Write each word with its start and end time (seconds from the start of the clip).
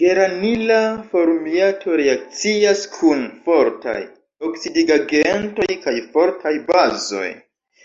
Geranila 0.00 0.78
formiato 1.12 1.94
reakcias 2.02 2.84
kun 2.96 3.24
fortaj 3.46 3.96
oksidigagentoj 4.50 5.72
kaj 5.88 5.98
fortaj 6.18 6.58
bazoj. 6.76 7.28